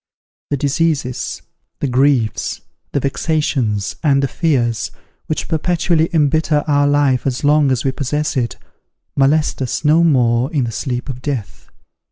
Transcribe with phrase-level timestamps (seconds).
[0.49, 1.43] The diseases,
[1.79, 2.61] the griefs,
[2.91, 4.89] the vexations, and the fears,
[5.27, 8.57] which perpetually embitter our life as long as we possess it,
[9.15, 11.69] molest us no more in the sleep of death.